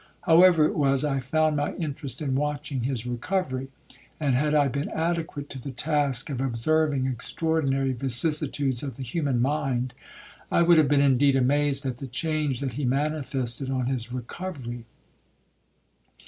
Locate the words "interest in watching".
1.75-2.81